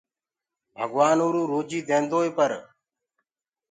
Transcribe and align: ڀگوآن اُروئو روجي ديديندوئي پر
ڀگوآن 0.77 1.17
اُروئو 1.25 1.49
روجي 1.51 1.79
ديديندوئي 1.87 2.29
پر 2.37 2.51